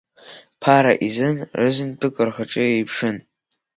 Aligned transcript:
Ԥара 0.61 0.93
изы 1.07 1.29
рызынтәык 1.59 2.15
рхаҿы 2.27 2.63
еиԥшын. 2.73 3.17